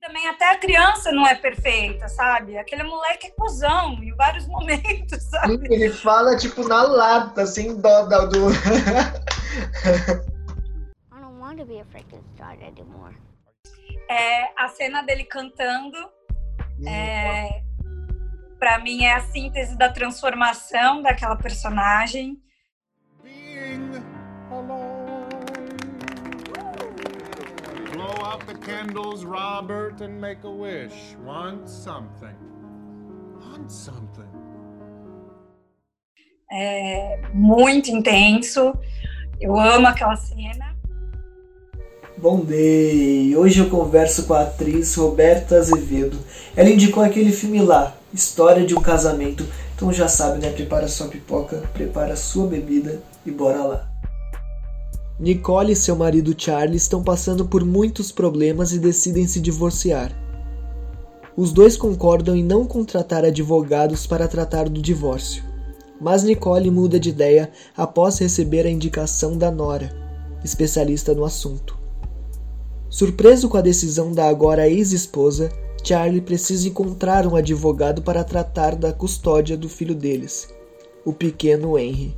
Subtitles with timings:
[0.00, 2.56] Também até a criança não é perfeita, sabe?
[2.56, 5.58] Aquele moleque é cuzão em vários momentos, sabe?
[5.70, 8.50] Ele fala, tipo, na lata, sem dó do...
[8.50, 8.54] I
[11.20, 13.14] don't want to be a Frankenstein anymore.
[14.08, 15.98] É, a cena dele cantando
[16.86, 17.62] é,
[18.58, 22.40] para mim é a síntese da transformação daquela personagem.
[28.30, 31.16] Out the candles, Robert, and make a wish.
[31.26, 32.36] Want something.
[33.40, 34.30] Want something.
[36.52, 38.72] É muito intenso.
[39.40, 40.76] Eu amo aquela cena.
[42.16, 43.36] Bom dia!
[43.36, 46.16] Hoje eu converso com a atriz Roberta Azevedo.
[46.54, 49.44] Ela indicou aquele filme lá, História de um Casamento.
[49.74, 50.52] Então já sabe, né?
[50.52, 53.89] Prepara sua pipoca, prepara sua bebida e bora lá.
[55.20, 60.10] Nicole e seu marido Charlie estão passando por muitos problemas e decidem se divorciar.
[61.36, 65.44] Os dois concordam em não contratar advogados para tratar do divórcio.
[66.00, 69.94] Mas Nicole muda de ideia após receber a indicação da Nora,
[70.42, 71.78] especialista no assunto.
[72.88, 75.50] Surpreso com a decisão da agora ex-esposa,
[75.84, 80.48] Charlie precisa encontrar um advogado para tratar da custódia do filho deles,
[81.04, 82.16] o pequeno Henry.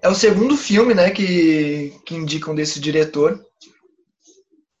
[0.00, 3.44] É o segundo filme, né, que, que indicam desse diretor.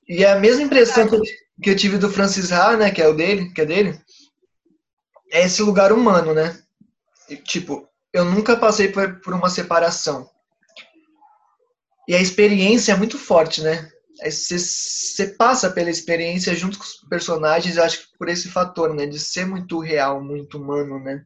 [0.08, 1.22] E é a mesma impressão que eu,
[1.62, 4.00] que eu tive do Francis Ha, né, que é o dele, que é dele,
[5.30, 6.58] é esse lugar humano, né?
[7.28, 10.28] E, tipo, eu nunca passei por, por uma separação.
[12.06, 13.90] E a experiência é muito forte, né?
[14.24, 19.06] Você passa pela experiência junto com os personagens, eu acho que por esse fator, né?
[19.06, 21.22] De ser muito real, muito humano, né?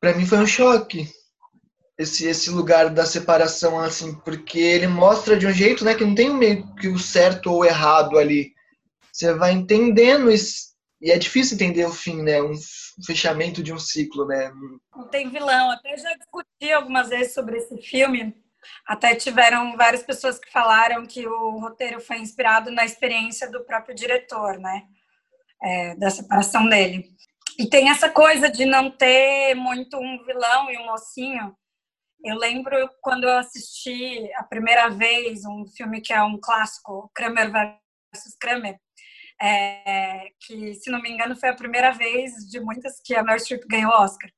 [0.00, 1.06] Pra mim foi um choque
[1.98, 5.94] esse, esse lugar da separação, assim, porque ele mostra de um jeito, né?
[5.94, 8.52] Que não tem meio que o certo ou errado ali.
[9.12, 12.42] Você vai entendendo isso, e é difícil entender o fim, né?
[12.42, 12.54] Um
[13.04, 14.52] fechamento de um ciclo, né?
[14.96, 15.70] Não tem vilão.
[15.70, 18.34] Até já discuti algumas vezes sobre esse filme
[18.86, 23.94] até tiveram várias pessoas que falaram que o roteiro foi inspirado na experiência do próprio
[23.94, 24.84] diretor, né?
[25.62, 27.08] É, da separação dele.
[27.58, 31.56] E tem essa coisa de não ter muito um vilão e um mocinho.
[32.24, 37.50] Eu lembro quando eu assisti a primeira vez um filme que é um clássico, Kramer
[37.50, 38.78] versus Kramer,
[39.40, 43.40] é, que, se não me engano, foi a primeira vez de muitas que a Meryl
[43.40, 44.30] Streep ganhou Oscar.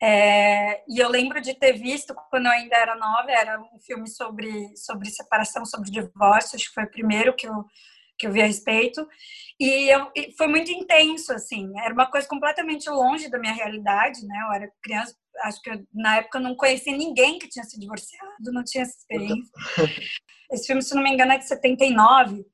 [0.00, 4.08] É, e eu lembro de ter visto, quando eu ainda era nova, era um filme
[4.08, 7.64] sobre, sobre separação, sobre divórcio, acho que foi o primeiro que eu,
[8.18, 9.08] que eu vi a respeito.
[9.58, 14.24] E, eu, e foi muito intenso, assim, era uma coisa completamente longe da minha realidade,
[14.26, 14.42] né?
[14.46, 17.78] Eu era criança, acho que eu, na época eu não conhecia ninguém que tinha se
[17.78, 19.52] divorciado, não tinha essa experiência.
[20.52, 22.44] Esse filme, se não me engano, é de 79.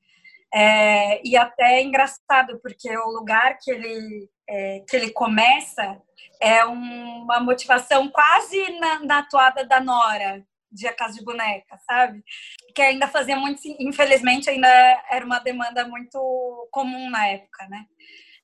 [0.53, 6.01] É, e até é engraçado, porque o lugar que ele, é, que ele começa
[6.41, 12.23] é uma motivação quase na, na toada da Nora, de A Casa de Boneca, sabe?
[12.73, 14.67] Que ainda fazia muito, infelizmente, ainda
[15.09, 17.85] era uma demanda muito comum na época, né?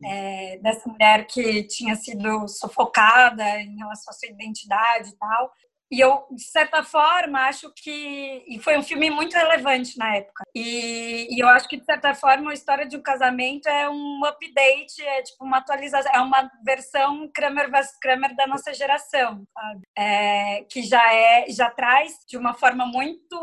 [0.04, 5.52] É, dessa mulher que tinha sido sufocada em relação à sua identidade e tal.
[5.90, 8.44] E eu, de certa forma, acho que.
[8.48, 10.44] E foi um filme muito relevante na época.
[10.54, 14.26] E, e, eu acho que, de certa forma, a história de um casamento é um
[14.26, 19.82] update, é tipo uma atualização, é uma versão Kramer vs Kramer da nossa geração, sabe?
[19.98, 23.38] É, que já, é, já traz de uma forma muito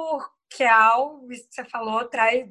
[0.59, 2.47] real, isso que você falou, traz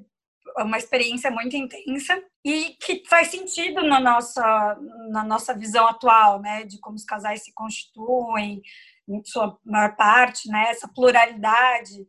[0.58, 4.78] uma experiência muito intensa e que faz sentido na nossa,
[5.10, 6.64] na nossa visão atual, né?
[6.64, 8.62] De como os casais se constituem
[9.08, 10.70] em sua maior parte, né?
[10.70, 12.06] Essa pluralidade,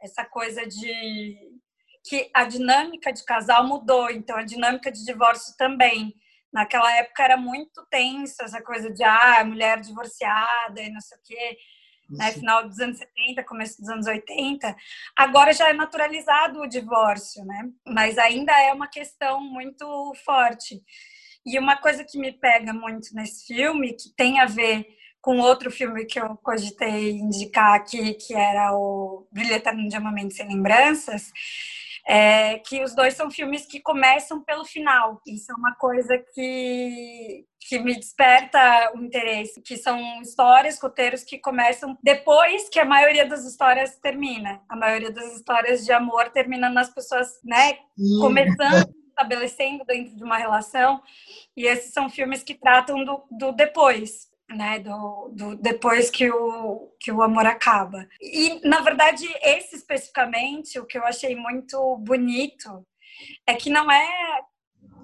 [0.00, 1.36] essa coisa de
[2.08, 6.14] que a dinâmica de casal mudou, então a dinâmica de divórcio também.
[6.52, 11.20] Naquela época era muito tensa essa coisa de ah, mulher divorciada e não sei o
[11.24, 11.58] quê,
[12.08, 12.32] né?
[12.32, 14.76] Final dos anos 70, começo dos anos 80.
[15.16, 17.70] Agora já é naturalizado o divórcio, né?
[17.86, 20.82] Mas ainda é uma questão muito forte.
[21.44, 24.86] E uma coisa que me pega muito nesse filme, que tem a ver
[25.20, 30.34] com outro filme que eu cogitei indicar aqui, que era o Brilho Eterno de Amamento
[30.34, 31.32] Sem Lembranças,
[32.06, 35.20] é que os dois são filmes que começam pelo final.
[35.26, 41.38] Isso é uma coisa que, que me desperta o interesse, que são histórias, roteiros que
[41.38, 44.62] começam depois que a maioria das histórias termina.
[44.68, 47.78] A maioria das histórias de amor termina nas pessoas, né,
[48.20, 51.02] começando estabelecendo dentro de uma relação.
[51.56, 56.92] E esses são filmes que tratam do, do depois né, do, do, depois que o,
[57.00, 58.06] que o amor acaba.
[58.20, 62.86] E, na verdade, esse especificamente, o que eu achei muito bonito
[63.46, 64.40] é que não é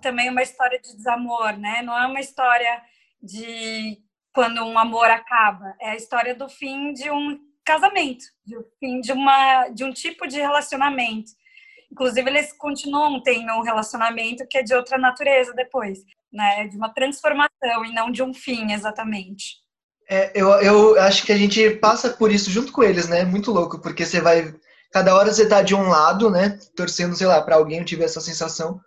[0.01, 1.83] também uma história de desamor, né?
[1.83, 2.83] Não é uma história
[3.23, 3.99] de
[4.33, 5.75] quando um amor acaba.
[5.81, 10.27] É a história do fim de um casamento, do fim de uma de um tipo
[10.27, 11.31] de relacionamento.
[11.91, 16.03] Inclusive eles continuam tendo um relacionamento que é de outra natureza depois,
[16.33, 16.67] né?
[16.69, 19.63] De uma transformação e não de um fim exatamente.
[20.09, 23.25] É, eu, eu acho que a gente passa por isso junto com eles, né?
[23.25, 24.55] Muito louco, porque você vai
[24.93, 26.59] cada hora você tá de um lado, né?
[26.77, 28.79] Torcendo, sei lá, para alguém eu tive essa sensação.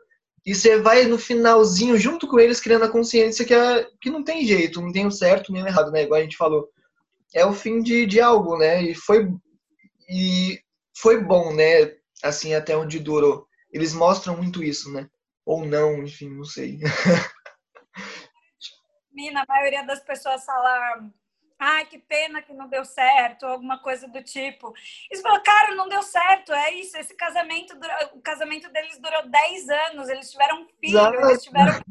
[0.46, 4.24] E você vai no finalzinho junto com eles criando a consciência que, é, que não
[4.24, 6.04] tem jeito, não tem o certo nem o errado, né?
[6.04, 6.70] Igual a gente falou.
[7.34, 8.84] É o fim de, de algo, né?
[8.84, 9.28] E foi,
[10.08, 10.60] e
[10.96, 11.92] foi bom, né?
[12.24, 13.48] Assim, até onde durou.
[13.74, 15.08] Eles mostram muito isso, né?
[15.44, 16.80] Ou não, enfim, não sei.
[19.16, 21.10] Mina, a maioria das pessoas fala
[21.58, 24.74] ai, que pena que não deu certo, alguma coisa do tipo.
[25.10, 27.78] Eles falaram, cara, não deu certo, é isso, esse casamento,
[28.14, 31.16] o casamento deles durou 10 anos, eles tiveram um filho, Exato.
[31.22, 31.82] eles tiveram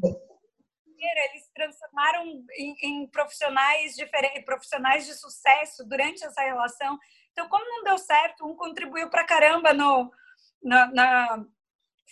[0.97, 2.25] eles transformaram
[2.57, 6.97] em, em, profissionais diferentes, profissionais de sucesso durante essa relação.
[7.31, 10.11] Então, como não deu certo, um contribuiu pra caramba no,
[10.63, 11.45] na, na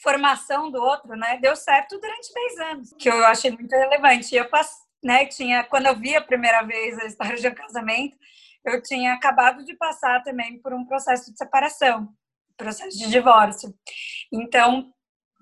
[0.01, 1.39] formação do outro, né?
[1.42, 4.36] Deu certo durante 10 anos, que eu achei muito relevante.
[4.36, 7.53] E eu passei né, tinha, quando eu vi a primeira vez a história de um
[7.53, 8.17] casamento,
[8.65, 12.07] eu tinha acabado de passar também por um processo de separação,
[12.55, 13.73] processo de divórcio.
[14.31, 14.94] Então,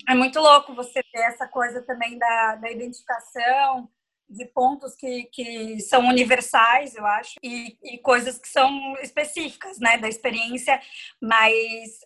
[0.10, 3.90] é muito louco você ter essa coisa também da, da identificação,
[4.32, 9.98] de pontos que, que são universais, eu acho, e, e, coisas que são específicas, né,
[9.98, 10.80] da experiência,
[11.22, 12.00] mas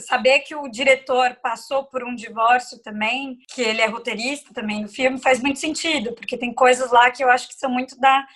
[0.00, 4.88] saber que o diretor passou por um divórcio também, que ele é roteirista também do
[4.88, 8.26] filme, faz muito sentido, porque tem coisas lá que eu acho que são muito da,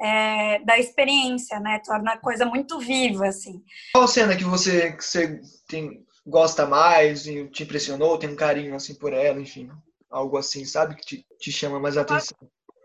[0.00, 3.62] é, da experiência, né, torna a coisa muito viva, assim.
[3.92, 8.74] Qual cena que você, que você tem, gosta mais e te impressionou, tem um carinho,
[8.74, 9.70] assim, por ela, enfim
[10.12, 10.94] algo assim, sabe?
[10.96, 12.36] Que te, te chama mais atenção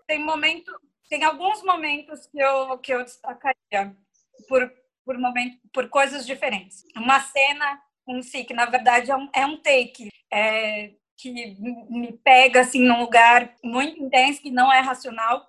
[0.07, 0.71] tem momento,
[1.09, 3.95] tem alguns momentos que eu que eu destacaria
[4.47, 4.71] por
[5.05, 6.83] por momento, por coisas diferentes.
[6.95, 11.31] Uma cena um si que na verdade é um, é um take, é, que
[11.89, 15.47] me pega assim num lugar muito intenso que não é racional.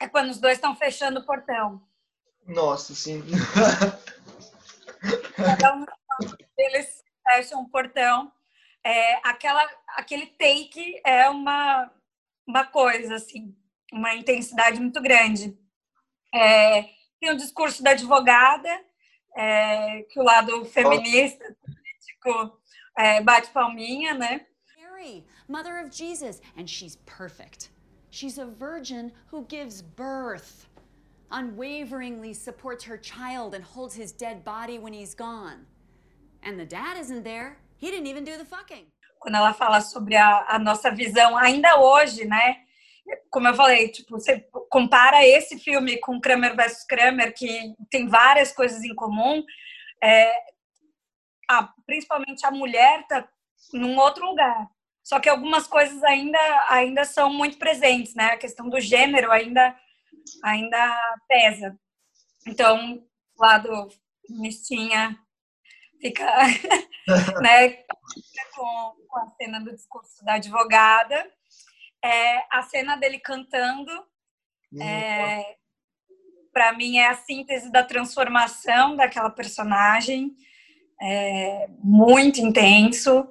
[0.00, 1.82] É quando os dois estão fechando o portão.
[2.46, 3.22] Nossa, sim.
[5.56, 5.86] Então,
[6.56, 8.32] eles fecham o portão.
[8.84, 11.90] É, aquela, aquele take é uma,
[12.46, 13.56] uma coisa assim
[13.92, 15.56] uma intensidade muito grande.
[16.34, 16.82] É,
[17.20, 18.68] tem o discurso da advogada,
[19.36, 22.60] é, que o lado feminista, político,
[22.96, 24.46] é, bate palminha, né?
[24.80, 27.70] Mary, mother of Jesus, and she's perfect.
[28.10, 30.66] She's a virgin who gives birth,
[31.30, 35.66] unwaveringly supports her child and holds his dead body when he's gone.
[36.42, 37.58] And the dad isn't there.
[37.76, 38.86] He didn't even do the fucking.
[39.20, 42.64] Quando ela fala sobre a, a nossa visão, ainda hoje, né?
[43.30, 44.40] Como eu falei, tipo, você
[44.70, 49.42] compara esse filme com Kramer vs Kramer, que tem várias coisas em comum,
[50.02, 50.32] é,
[51.48, 53.28] a, principalmente a mulher tá
[53.72, 54.68] num outro lugar.
[55.02, 56.38] Só que algumas coisas ainda,
[56.68, 58.32] ainda são muito presentes, né?
[58.32, 59.74] A questão do gênero ainda,
[60.44, 61.78] ainda pesa.
[62.46, 63.02] Então,
[63.36, 63.88] o lado
[64.28, 65.18] mistinha
[65.98, 66.24] fica,
[67.40, 67.70] né,
[68.54, 71.26] com, com a cena do discurso da advogada
[72.04, 73.90] é a cena dele cantando.
[74.80, 75.56] É,
[76.52, 80.34] para mim é a síntese da transformação daquela personagem.
[81.00, 83.26] É muito intenso.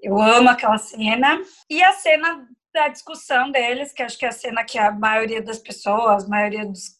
[0.00, 1.40] Eu amo aquela cena.
[1.68, 5.42] E a cena da discussão deles, que acho que é a cena que a maioria
[5.42, 6.96] das pessoas, a maioria dos,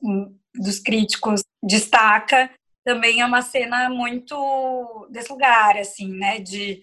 [0.55, 2.51] dos críticos destaca,
[2.85, 6.41] também é uma cena muito desse lugar, assim, né?
[6.41, 6.83] De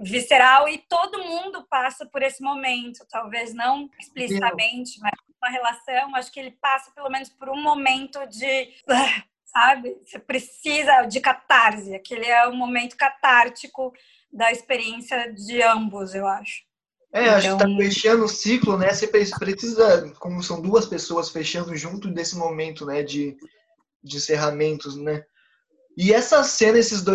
[0.00, 6.32] visceral e todo mundo passa por esse momento, talvez não explicitamente, mas uma relação, acho
[6.32, 8.74] que ele passa pelo menos por um momento de,
[9.44, 13.92] sabe, você precisa de catarse, aquele é o momento catártico
[14.32, 16.62] da experiência de ambos, eu acho.
[17.12, 18.92] É, acho que tá então fechando o ciclo, né?
[18.92, 23.36] Você precisa, como são duas pessoas fechando junto desse momento, né, de,
[24.02, 25.24] de encerramentos, né?
[25.96, 27.08] E essa cena, esses dois